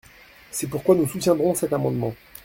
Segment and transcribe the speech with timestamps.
[0.49, 2.15] C’est pourquoi nous soutiendrons cet amendement.